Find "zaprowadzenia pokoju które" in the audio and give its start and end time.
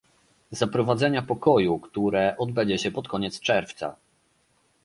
0.51-2.35